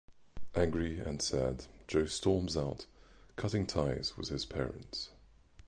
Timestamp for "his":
4.29-4.45